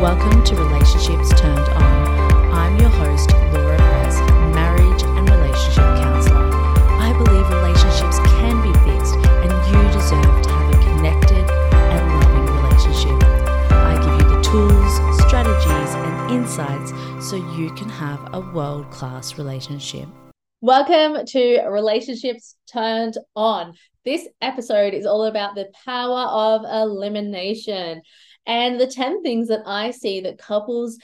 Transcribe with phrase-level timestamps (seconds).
[0.00, 2.52] Welcome to Relationships Turned On.
[2.54, 4.18] I'm your host, Laura Press,
[4.54, 6.38] marriage and relationship counselor.
[6.38, 12.46] I believe relationships can be fixed and you deserve to have a connected and loving
[12.62, 13.28] relationship.
[13.72, 16.92] I give you the tools, strategies, and insights
[17.28, 20.08] so you can have a world class relationship.
[20.62, 23.74] Welcome to Relationships Turned On.
[24.06, 28.00] This episode is all about the power of elimination
[28.46, 30.98] and the 10 things that I see that couples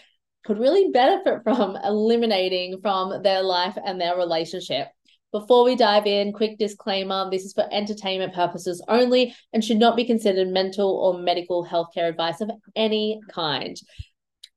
[0.44, 4.88] could really benefit from eliminating from their life and their relationship.
[5.32, 9.96] Before we dive in, quick disclaimer this is for entertainment purposes only and should not
[9.96, 13.76] be considered mental or medical healthcare advice of any kind.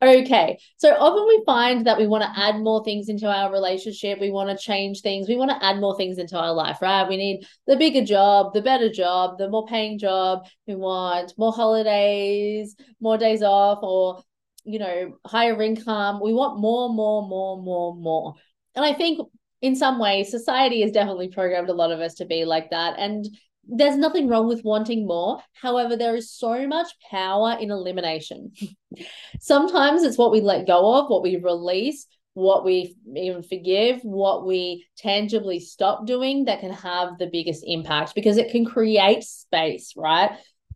[0.01, 4.17] Okay, so often we find that we want to add more things into our relationship.
[4.21, 5.27] We want to change things.
[5.27, 7.05] We want to add more things into our life, right?
[7.05, 10.45] We need the bigger job, the better job, the more paying job.
[10.67, 14.23] We want more holidays, more days off, or,
[14.63, 16.21] you know, higher income.
[16.23, 18.35] We want more, more, more, more, more.
[18.75, 19.19] And I think
[19.61, 22.97] in some ways, society has definitely programmed a lot of us to be like that.
[22.97, 23.27] And
[23.71, 25.39] there's nothing wrong with wanting more.
[25.53, 28.51] However, there is so much power in elimination.
[29.39, 34.45] Sometimes it's what we let go of, what we release, what we even forgive, what
[34.45, 39.93] we tangibly stop doing that can have the biggest impact because it can create space,
[39.95, 40.31] right?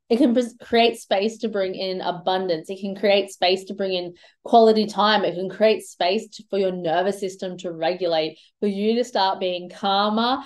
[0.09, 2.69] It can create space to bring in abundance.
[2.69, 5.23] It can create space to bring in quality time.
[5.23, 9.39] It can create space to, for your nervous system to regulate, for you to start
[9.39, 10.39] being calmer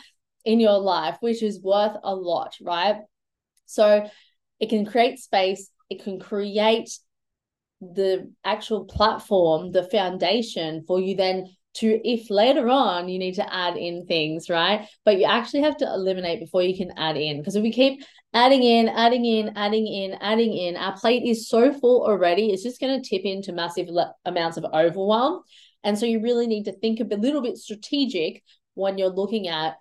[0.48, 2.98] in your life, which is worth a lot, right?
[3.66, 4.09] So
[4.62, 6.90] it can create space, it can create
[7.81, 13.53] the actual platform, the foundation for you then to, if later on you need to
[13.53, 14.88] add in things, right?
[15.03, 17.38] But you actually have to eliminate before you can add in.
[17.38, 18.03] Because if we keep
[18.34, 22.64] adding in, adding in, adding in, adding in, our plate is so full already, it's
[22.64, 25.42] just going to tip into massive le- amounts of overwhelm.
[25.84, 29.75] And so you really need to think a little bit strategic when you're looking at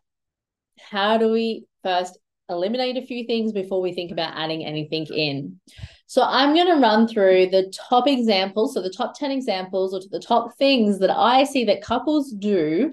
[0.78, 5.60] how do we first eliminate a few things before we think about adding anything in?
[6.06, 10.00] So I'm going to run through the top examples, so the top 10 examples or
[10.00, 12.92] to the top things that I see that couples do,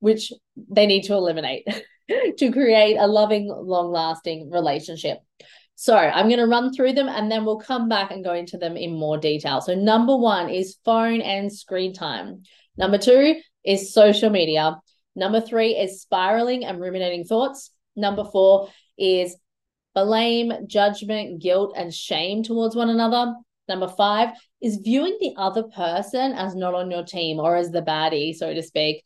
[0.00, 1.66] which they need to eliminate
[2.38, 5.18] to create a loving, long lasting relationship.
[5.74, 8.58] So I'm going to run through them and then we'll come back and go into
[8.58, 9.60] them in more detail.
[9.60, 12.42] So, number one is phone and screen time.
[12.76, 14.76] Number two is social media.
[15.14, 17.70] Number three is spiraling and ruminating thoughts.
[17.96, 18.68] Number four
[18.98, 19.36] is
[19.94, 23.34] blame, judgment, guilt, and shame towards one another.
[23.68, 24.30] Number five
[24.60, 28.52] is viewing the other person as not on your team or as the baddie, so
[28.52, 29.04] to speak.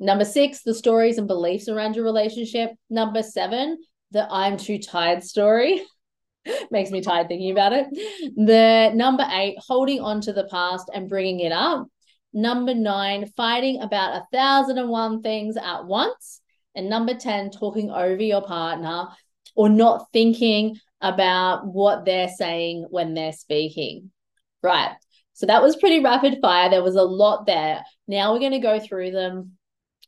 [0.00, 2.70] Number six, the stories and beliefs around your relationship.
[2.90, 3.78] Number seven,
[4.10, 5.82] the I'm too tired story.
[6.70, 7.86] Makes me tired thinking about it.
[8.36, 11.86] The number eight, holding on to the past and bringing it up.
[12.34, 16.40] Number nine, fighting about a thousand and one things at once.
[16.74, 19.06] And number 10, talking over your partner
[19.54, 24.10] or not thinking about what they're saying when they're speaking.
[24.62, 24.90] Right.
[25.34, 26.70] So that was pretty rapid fire.
[26.70, 27.84] There was a lot there.
[28.08, 29.52] Now we're going to go through them.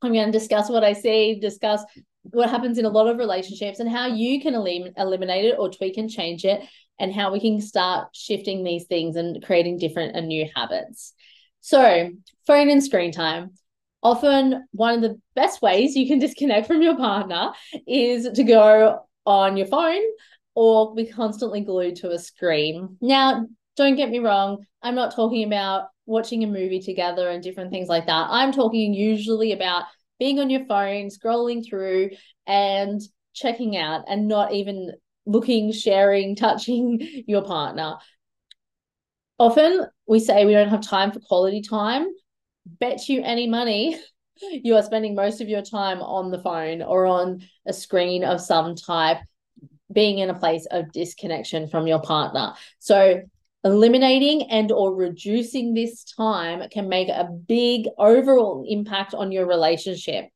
[0.02, 1.82] I'm going to discuss what I see, discuss
[2.22, 5.70] what happens in a lot of relationships and how you can elim- eliminate it or
[5.70, 6.60] tweak and change it,
[6.98, 11.12] and how we can start shifting these things and creating different and new habits.
[11.66, 12.10] So,
[12.46, 13.50] phone and screen time.
[14.00, 17.50] Often, one of the best ways you can disconnect from your partner
[17.88, 20.04] is to go on your phone
[20.54, 22.98] or be constantly glued to a screen.
[23.00, 27.72] Now, don't get me wrong, I'm not talking about watching a movie together and different
[27.72, 28.28] things like that.
[28.30, 29.86] I'm talking usually about
[30.20, 32.10] being on your phone, scrolling through
[32.46, 33.00] and
[33.34, 34.92] checking out and not even
[35.26, 37.96] looking, sharing, touching your partner.
[39.38, 42.06] Often we say we don't have time for quality time.
[42.66, 44.00] Bet you any money
[44.40, 48.40] you are spending most of your time on the phone or on a screen of
[48.40, 49.18] some type,
[49.92, 52.54] being in a place of disconnection from your partner.
[52.78, 53.22] So
[53.64, 60.28] eliminating and or reducing this time can make a big overall impact on your relationship.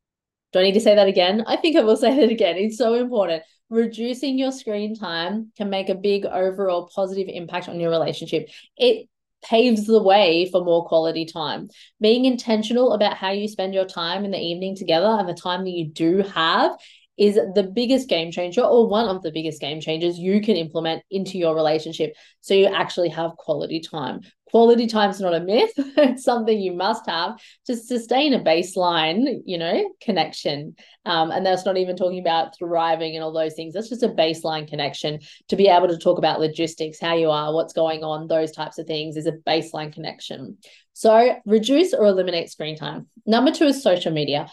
[0.52, 1.44] Do I need to say that again?
[1.46, 2.56] I think I will say that again.
[2.56, 3.42] It's so important.
[3.68, 8.48] Reducing your screen time can make a big overall positive impact on your relationship.
[8.76, 9.08] It
[9.42, 11.68] paves the way for more quality time.
[12.00, 15.64] Being intentional about how you spend your time in the evening together and the time
[15.64, 16.72] that you do have
[17.20, 21.02] is the biggest game changer or one of the biggest game changers you can implement
[21.10, 24.20] into your relationship so you actually have quality time.
[24.48, 29.42] Quality time is not a myth, it's something you must have to sustain a baseline,
[29.44, 30.74] you know, connection.
[31.04, 33.74] Um, and that's not even talking about thriving and all those things.
[33.74, 37.54] That's just a baseline connection to be able to talk about logistics, how you are,
[37.54, 40.56] what's going on, those types of things is a baseline connection.
[40.94, 43.08] So reduce or eliminate screen time.
[43.26, 44.48] Number two is social media.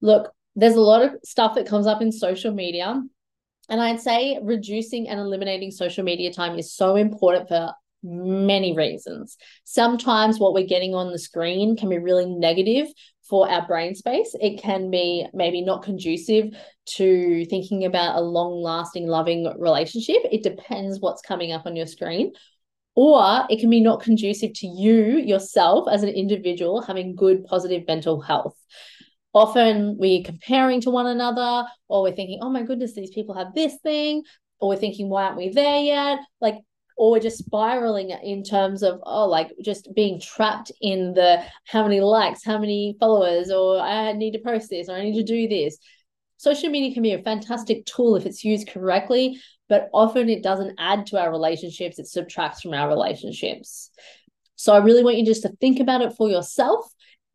[0.00, 3.02] Look, there's a lot of stuff that comes up in social media.
[3.68, 7.72] And I'd say reducing and eliminating social media time is so important for
[8.02, 9.38] many reasons.
[9.64, 12.86] Sometimes what we're getting on the screen can be really negative
[13.22, 14.36] for our brain space.
[14.38, 16.54] It can be maybe not conducive
[16.86, 20.18] to thinking about a long lasting, loving relationship.
[20.30, 22.32] It depends what's coming up on your screen.
[22.94, 27.84] Or it can be not conducive to you yourself as an individual having good, positive
[27.88, 28.56] mental health
[29.34, 33.52] often we're comparing to one another or we're thinking oh my goodness these people have
[33.54, 34.22] this thing
[34.60, 36.20] or we're thinking why aren't we there yet?
[36.40, 36.56] Like
[36.96, 41.82] or we're just spiraling in terms of oh like just being trapped in the how
[41.82, 42.44] many likes?
[42.44, 43.50] How many followers?
[43.50, 45.76] Or i need to post this or i need to do this.
[46.36, 50.76] Social media can be a fantastic tool if it's used correctly but often it doesn't
[50.78, 53.90] add to our relationships it subtracts from our relationships.
[54.54, 56.86] So i really want you just to think about it for yourself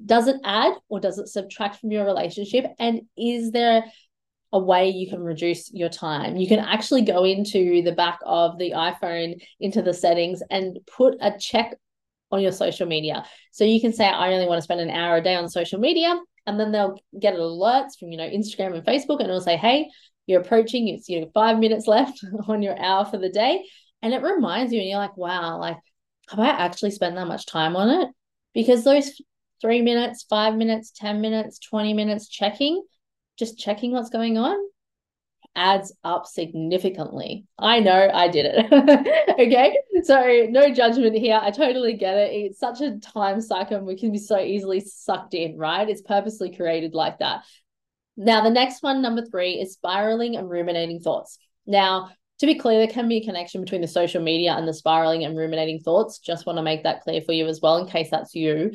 [0.04, 2.66] does it add or does it subtract from your relationship?
[2.80, 3.86] And is there
[4.52, 6.38] a way you can reduce your time?
[6.38, 11.16] You can actually go into the back of the iPhone into the settings and put
[11.22, 11.76] a check
[12.32, 13.26] on your social media.
[13.52, 15.80] So you can say, I only want to spend an hour a day on social
[15.80, 16.20] media.
[16.46, 19.88] And then they'll get alerts from, you know, Instagram and Facebook, and it'll say, hey,
[20.26, 23.64] you're approaching, it's you know, five minutes left on your hour for the day.
[24.02, 25.78] And it reminds you, and you're like, wow, like,
[26.30, 28.10] have I actually spent that much time on it?
[28.54, 29.12] Because those
[29.62, 32.84] three minutes, five minutes, 10 minutes, 20 minutes checking,
[33.38, 34.58] just checking what's going on
[35.56, 37.46] adds up significantly.
[37.58, 39.30] I know I did it.
[39.40, 39.78] okay.
[40.04, 41.40] So, no judgment here.
[41.42, 42.32] I totally get it.
[42.34, 45.90] It's such a time suck and we can be so easily sucked in, right?
[45.90, 47.44] It's purposely created like that.
[48.16, 51.38] Now, the next one, number three, is spiraling and ruminating thoughts.
[51.66, 54.74] Now, to be clear, there can be a connection between the social media and the
[54.74, 56.20] spiraling and ruminating thoughts.
[56.20, 58.72] Just want to make that clear for you as well, in case that's you.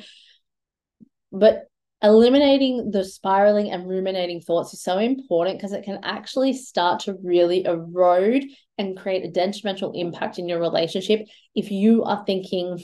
[1.34, 1.64] But
[2.00, 7.16] eliminating the spiraling and ruminating thoughts is so important because it can actually start to
[7.22, 8.44] really erode
[8.78, 12.82] and create a detrimental impact in your relationship if you are thinking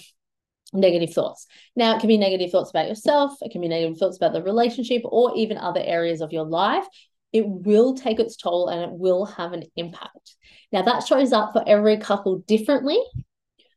[0.73, 1.47] negative thoughts.
[1.77, 4.43] Now, it can be negative thoughts about yourself, it can be negative thoughts about the
[4.43, 6.87] relationship, or even other areas of your life.
[7.33, 10.35] It will take its toll and it will have an impact.
[10.73, 13.01] Now, that shows up for every couple differently,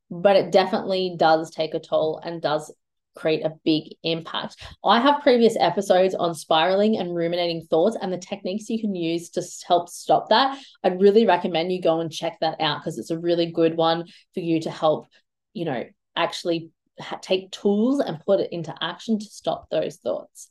[0.10, 2.74] but it definitely does take a toll and does
[3.16, 4.56] create a big impact.
[4.84, 9.30] I have previous episodes on spiraling and ruminating thoughts and the techniques you can use
[9.32, 10.60] to help stop that.
[10.84, 14.06] I'd really recommend you go and check that out because it's a really good one
[14.34, 15.08] for you to help,
[15.54, 15.84] you know,
[16.16, 20.50] actually ha- take tools and put it into action to stop those thoughts.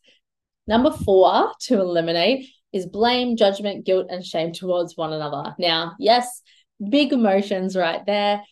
[0.66, 5.54] Number four to eliminate is blame, judgment, guilt, and shame towards one another.
[5.58, 6.42] Now, yes,
[6.88, 8.42] big emotions right there.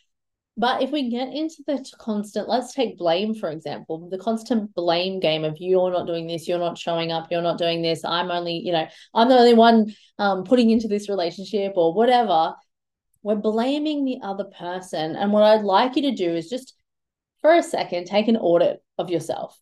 [0.60, 5.18] But if we get into the constant, let's take blame, for example, the constant blame
[5.18, 8.30] game of you're not doing this, you're not showing up, you're not doing this, I'm
[8.30, 12.52] only, you know, I'm the only one um, putting into this relationship or whatever.
[13.22, 15.16] We're blaming the other person.
[15.16, 16.74] And what I'd like you to do is just
[17.40, 19.58] for a second take an audit of yourself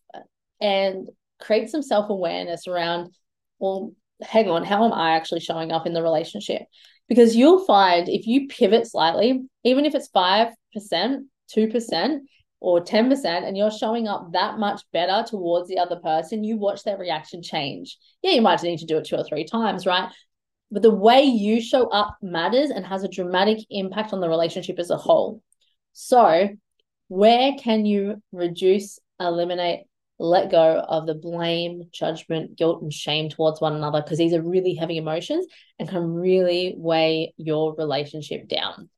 [0.59, 1.07] and
[1.39, 3.15] create some self awareness around,
[3.57, 6.63] well, hang on, how am I actually showing up in the relationship?
[7.07, 10.09] Because you'll find if you pivot slightly, even if it's
[10.75, 11.25] 5%,
[11.55, 12.19] 2%,
[12.61, 16.83] or 10%, and you're showing up that much better towards the other person, you watch
[16.83, 17.97] their reaction change.
[18.21, 20.11] Yeah, you might need to do it two or three times, right?
[20.71, 24.77] But the way you show up matters and has a dramatic impact on the relationship
[24.77, 25.41] as a whole.
[25.93, 26.49] So,
[27.07, 29.85] where can you reduce, eliminate,
[30.19, 34.01] let go of the blame, judgment, guilt, and shame towards one another?
[34.01, 35.47] Because these are really heavy emotions
[35.79, 38.89] and can really weigh your relationship down.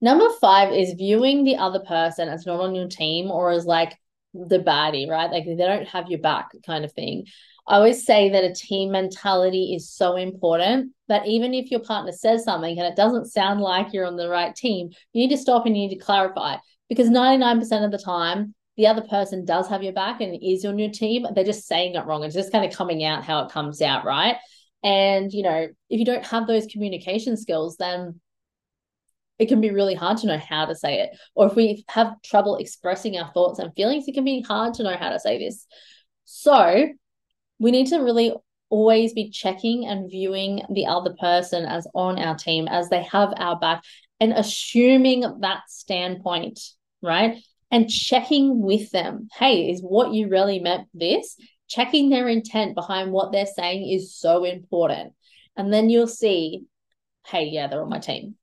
[0.00, 3.96] Number five is viewing the other person as not on your team or as like
[4.34, 5.30] the baddie, right?
[5.30, 7.26] Like they don't have your back kind of thing.
[7.66, 12.12] I always say that a team mentality is so important that even if your partner
[12.12, 15.40] says something and it doesn't sound like you're on the right team, you need to
[15.40, 16.56] stop and you need to clarify
[16.88, 20.78] because 99% of the time, the other person does have your back and is on
[20.78, 21.26] your team.
[21.34, 22.24] They're just saying it wrong.
[22.24, 24.36] It's just kind of coming out how it comes out, right?
[24.82, 28.20] And, you know, if you don't have those communication skills, then
[29.38, 31.10] it can be really hard to know how to say it.
[31.34, 34.82] Or if we have trouble expressing our thoughts and feelings, it can be hard to
[34.82, 35.66] know how to say this.
[36.24, 36.88] So
[37.58, 38.34] we need to really
[38.70, 43.32] always be checking and viewing the other person as on our team, as they have
[43.36, 43.82] our back,
[44.20, 46.60] and assuming that standpoint,
[47.02, 47.42] right?
[47.70, 49.28] And checking with them.
[49.32, 51.36] Hey, is what you really meant this?
[51.68, 55.12] Checking their intent behind what they're saying is so important.
[55.56, 56.64] And then you'll see,
[57.26, 58.36] hey, yeah, they're on my team.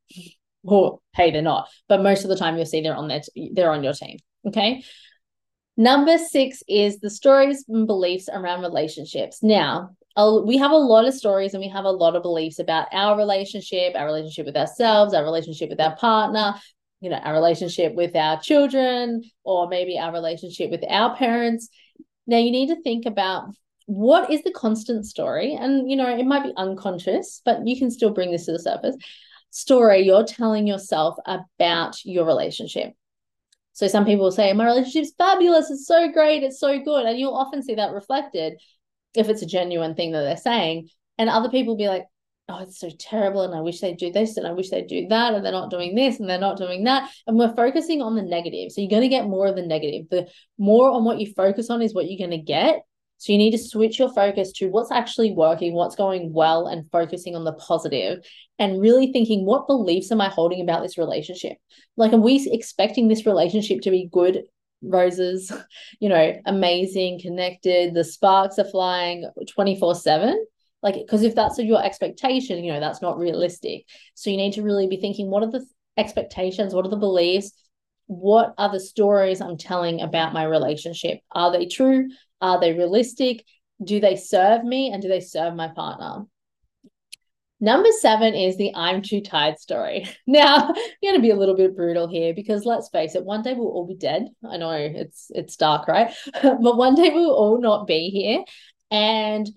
[0.66, 1.70] Or hey, they're not.
[1.88, 4.18] But most of the time you'll see they're on their t- they're on your team.
[4.48, 4.84] Okay.
[5.78, 9.44] Number six is the stories and beliefs around relationships.
[9.44, 12.88] Now, we have a lot of stories and we have a lot of beliefs about
[12.94, 16.56] our relationship, our relationship with ourselves, our relationship with our partner,
[17.02, 21.68] you know, our relationship with our children, or maybe our relationship with our parents.
[22.26, 23.50] Now, you need to think about
[23.86, 27.92] what is the constant story, and you know, it might be unconscious, but you can
[27.92, 28.96] still bring this to the surface.
[29.56, 32.92] Story you're telling yourself about your relationship.
[33.72, 37.06] So some people will say, My relationship's fabulous, it's so great, it's so good.
[37.06, 38.60] And you'll often see that reflected
[39.14, 40.90] if it's a genuine thing that they're saying.
[41.18, 42.04] And other people be like,
[42.50, 43.44] oh, it's so terrible.
[43.44, 45.34] And I wish they'd do this and I wish they'd do that.
[45.34, 47.10] And they're not doing this and they're not doing that.
[47.26, 48.74] And we're focusing on the negative.
[48.74, 50.08] So you're going to get more of the negative.
[50.12, 52.82] The more on what you focus on is what you're going to get.
[53.18, 56.90] So you need to switch your focus to what's actually working, what's going well, and
[56.92, 58.20] focusing on the positive
[58.60, 61.58] and really thinking, what beliefs am I holding about this relationship?
[61.98, 64.44] Like, are we expecting this relationship to be good
[64.82, 65.52] roses,
[66.00, 70.46] you know, amazing, connected, the sparks are flying 24 7?
[70.84, 73.86] Like, because if that's your expectation, you know, that's not realistic.
[74.14, 75.66] So you need to really be thinking, what are the
[75.98, 76.74] expectations?
[76.74, 77.52] What are the beliefs?
[78.08, 81.20] What are the stories I'm telling about my relationship?
[81.32, 82.10] Are they true?
[82.42, 83.44] Are they realistic?
[83.84, 86.26] Do they serve me and do they serve my partner?
[87.62, 90.08] Number seven is the I'm too tired story.
[90.28, 93.42] Now, I'm going to be a little bit brutal here because let's face it, one
[93.42, 94.28] day we'll all be dead.
[94.48, 96.14] I know it's it's dark, right?
[96.44, 98.44] but one day we'll all not be here.
[98.92, 99.50] And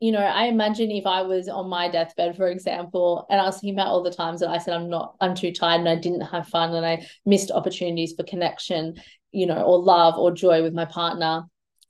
[0.00, 3.56] you know, I imagine if I was on my deathbed, for example, and I was
[3.56, 5.96] thinking about all the times that I said I'm not, I'm too tired and I
[5.96, 8.94] didn't have fun and I missed opportunities for connection,
[9.30, 11.44] you know, or love or joy with my partner.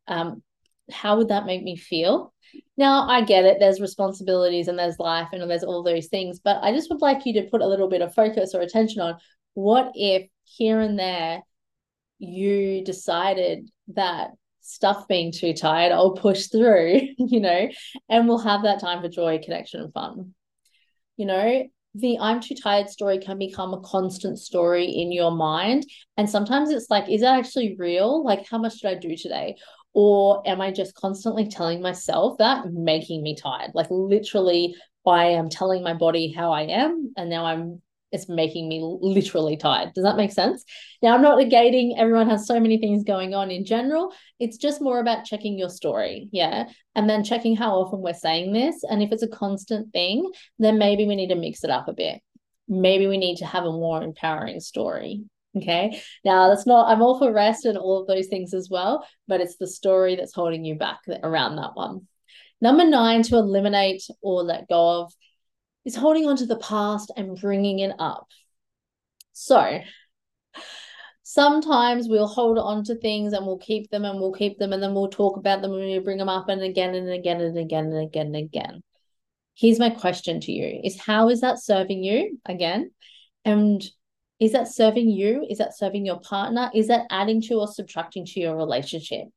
[0.09, 0.43] Um,
[0.91, 2.35] how would that make me feel?
[2.77, 3.59] Now, I get it.
[3.61, 7.25] There's responsibilities and there's life and there's all those things, but I just would like
[7.27, 9.19] you to put a little bit of focus or attention on
[9.55, 11.43] what if here and there
[12.19, 14.31] you decided that
[14.71, 17.69] stuff being too tired, I'll push through, you know,
[18.09, 20.35] and we'll have that time for joy, connection, and fun.
[21.17, 25.87] You know, the I'm too tired story can become a constant story in your mind.
[26.17, 28.25] And sometimes it's like, is that actually real?
[28.25, 29.57] Like, how much did I do today?
[29.93, 33.73] Or am I just constantly telling myself that, making me tired?
[33.75, 38.69] Like, literally, I am telling my body how I am, and now I'm it's making
[38.69, 39.93] me literally tired.
[39.95, 40.65] Does that make sense?
[41.03, 44.13] Now, I'm not negating everyone has so many things going on in general.
[44.39, 46.29] It's just more about checking your story.
[46.33, 46.69] Yeah.
[46.95, 48.83] And then checking how often we're saying this.
[48.89, 51.93] And if it's a constant thing, then maybe we need to mix it up a
[51.93, 52.21] bit.
[52.69, 55.25] Maybe we need to have a more empowering story.
[55.57, 56.01] Okay.
[56.25, 59.41] Now, that's not, I'm all for rest and all of those things as well, but
[59.41, 62.07] it's the story that's holding you back around that one.
[62.61, 65.13] Number nine, to eliminate or let go of
[65.85, 68.29] is holding on to the past and bringing it up.
[69.33, 69.81] So,
[71.23, 74.83] sometimes we'll hold on to things and we'll keep them and we'll keep them and
[74.83, 77.57] then we'll talk about them and we'll bring them up and again and again and
[77.57, 78.83] again and again and again.
[79.55, 82.91] Here's my question to you is how is that serving you again?
[83.45, 83.83] And
[84.41, 85.47] is that serving you?
[85.49, 86.71] Is that serving your partner?
[86.75, 89.29] Is that adding to or subtracting to your relationship?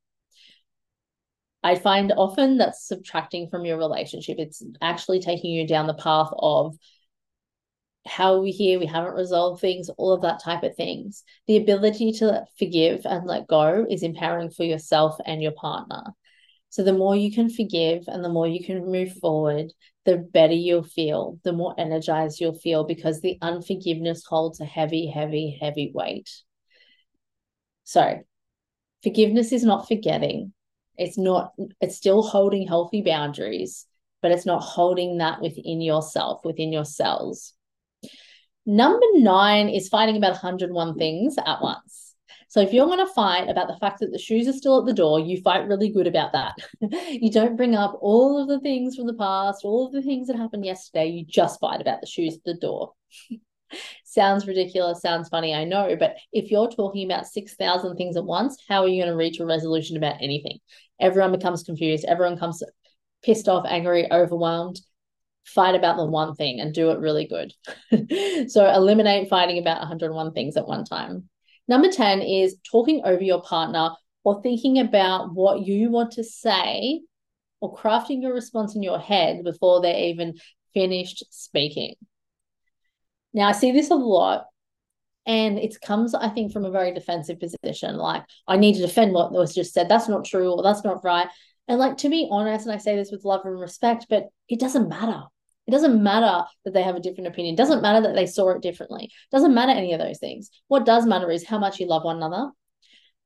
[1.64, 4.36] I find often that's subtracting from your relationship.
[4.38, 6.76] It's actually taking you down the path of
[8.06, 8.78] how are we here?
[8.78, 11.24] We haven't resolved things, all of that type of things.
[11.46, 16.02] The ability to forgive and let go is empowering for yourself and your partner.
[16.68, 19.72] So the more you can forgive and the more you can move forward,
[20.04, 25.06] the better you'll feel, the more energized you'll feel because the unforgiveness holds a heavy,
[25.06, 26.28] heavy, heavy weight.
[27.84, 28.20] So,
[29.02, 30.52] forgiveness is not forgetting.
[30.96, 33.86] It's not, it's still holding healthy boundaries,
[34.22, 37.52] but it's not holding that within yourself, within your cells.
[38.66, 42.14] Number nine is fighting about 101 things at once.
[42.48, 44.86] So if you're going to fight about the fact that the shoes are still at
[44.86, 46.54] the door, you fight really good about that.
[47.10, 50.28] you don't bring up all of the things from the past, all of the things
[50.28, 51.06] that happened yesterday.
[51.08, 52.92] You just fight about the shoes at the door.
[54.04, 55.96] sounds ridiculous, sounds funny, I know.
[55.98, 59.40] But if you're talking about 6,000 things at once, how are you going to reach
[59.40, 60.60] a resolution about anything?
[61.00, 62.04] Everyone becomes confused.
[62.04, 62.62] Everyone comes
[63.22, 64.80] pissed off, angry, overwhelmed.
[65.46, 67.52] Fight about the one thing and do it really good.
[68.50, 71.28] so eliminate fighting about 101 things at one time.
[71.68, 73.90] Number 10 is talking over your partner
[74.22, 77.02] or thinking about what you want to say
[77.60, 80.34] or crafting your response in your head before they're even
[80.74, 81.94] finished speaking.
[83.32, 84.46] Now, I see this a lot,
[85.26, 87.96] and it comes, I think, from a very defensive position.
[87.96, 89.88] Like, I need to defend what was just said.
[89.88, 91.28] That's not true, or that's not right.
[91.66, 94.60] And, like, to be honest, and I say this with love and respect, but it
[94.60, 95.22] doesn't matter.
[95.66, 97.54] It doesn't matter that they have a different opinion.
[97.54, 99.04] It doesn't matter that they saw it differently.
[99.04, 100.50] It doesn't matter any of those things.
[100.68, 102.50] What does matter is how much you love one another,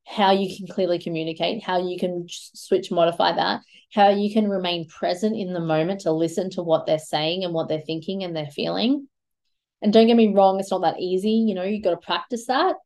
[0.07, 3.62] how you can clearly communicate, how you can switch, modify that,
[3.93, 7.52] how you can remain present in the moment to listen to what they're saying and
[7.52, 9.09] what they're thinking and they're feeling.
[9.80, 11.30] And don't get me wrong, it's not that easy.
[11.30, 12.76] You know, you've got to practice that.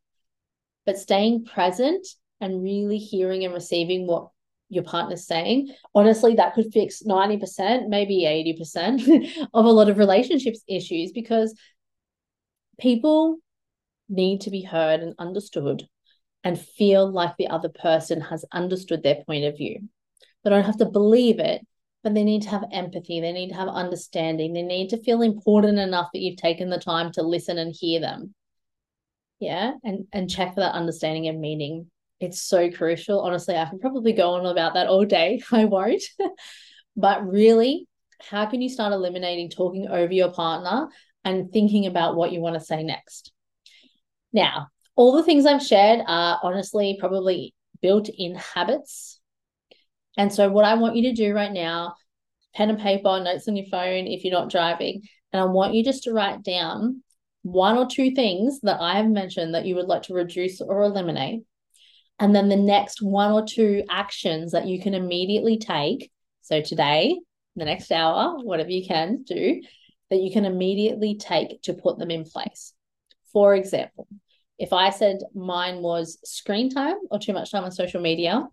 [0.85, 2.05] But staying present
[2.41, 4.29] and really hearing and receiving what
[4.69, 10.61] your partner's saying, honestly, that could fix 90%, maybe 80% of a lot of relationships
[10.67, 11.55] issues because
[12.79, 13.37] people
[14.09, 15.87] need to be heard and understood
[16.43, 19.87] and feel like the other person has understood their point of view.
[20.43, 21.65] They don't have to believe it,
[22.03, 23.21] but they need to have empathy.
[23.21, 24.53] They need to have understanding.
[24.53, 28.01] They need to feel important enough that you've taken the time to listen and hear
[28.01, 28.35] them.
[29.39, 29.73] Yeah.
[29.83, 31.89] And and check for that understanding and meaning.
[32.19, 33.21] It's so crucial.
[33.21, 35.41] Honestly, I can probably go on about that all day.
[35.51, 36.03] I won't.
[36.95, 37.87] but really,
[38.21, 40.89] how can you start eliminating talking over your partner
[41.25, 43.31] and thinking about what you want to say next?
[44.31, 49.19] Now, all the things I've shared are honestly probably built in habits.
[50.17, 51.95] And so, what I want you to do right now,
[52.55, 55.01] pen and paper, notes on your phone if you're not driving,
[55.31, 57.03] and I want you just to write down
[57.41, 60.83] one or two things that I have mentioned that you would like to reduce or
[60.83, 61.43] eliminate
[62.19, 66.11] and then the next one or two actions that you can immediately take.
[66.41, 67.19] So today,
[67.55, 69.61] the next hour, whatever you can do,
[70.09, 72.73] that you can immediately take to put them in place.
[73.31, 74.07] For example,
[74.59, 78.47] if I said mine was screen time or too much time on social media,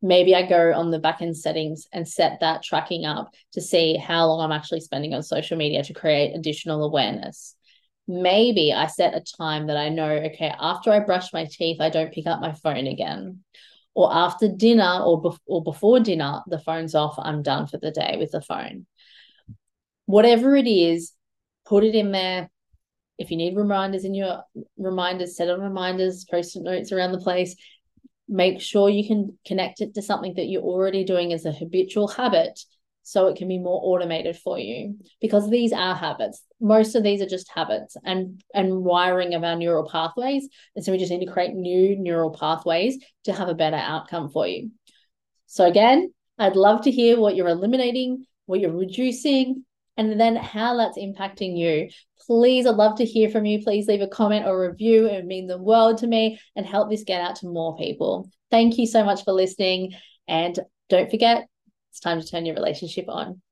[0.00, 3.96] maybe I go on the back end settings and set that tracking up to see
[3.96, 7.56] how long I'm actually spending on social media to create additional awareness
[8.08, 11.90] maybe I set a time that I know, okay, after I brush my teeth, I
[11.90, 13.44] don't pick up my phone again.
[13.94, 17.90] Or after dinner or, be- or before dinner, the phone's off, I'm done for the
[17.90, 18.86] day with the phone.
[20.06, 21.12] Whatever it is,
[21.66, 22.48] put it in there.
[23.18, 24.42] If you need reminders in your
[24.78, 27.56] reminders, set on reminders, post notes around the place.
[28.28, 32.08] Make sure you can connect it to something that you're already doing as a habitual
[32.08, 32.60] habit
[33.02, 34.98] so it can be more automated for you.
[35.20, 36.42] Because these are habits.
[36.60, 40.48] Most of these are just habits and and wiring of our neural pathways.
[40.76, 44.28] And so we just need to create new neural pathways to have a better outcome
[44.28, 44.70] for you.
[45.46, 49.64] So again i'd love to hear what you're eliminating what you're reducing
[49.98, 51.90] and then how that's impacting you.
[52.26, 53.62] Please i'd love to hear from you.
[53.62, 55.06] Please leave a comment or review.
[55.06, 58.30] It would mean the world to me and help this get out to more people.
[58.50, 59.94] Thank you so much for listening.
[60.26, 60.58] And
[60.88, 61.46] don't forget
[61.90, 63.42] it's time to turn your relationship on.